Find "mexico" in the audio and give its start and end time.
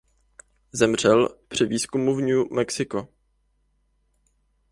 2.51-3.07